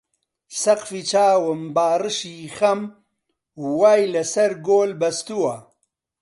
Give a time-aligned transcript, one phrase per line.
[0.61, 2.81] سەقفی چاوم باڕشی خەم
[3.77, 5.55] وای لە سەر گۆل بەستووە